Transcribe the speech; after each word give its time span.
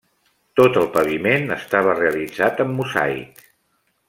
Tot 0.59 0.79
el 0.83 0.87
paviment 0.95 1.45
estava 1.57 1.95
realitzat 2.01 2.65
amb 2.67 2.77
mosaic. 2.81 3.49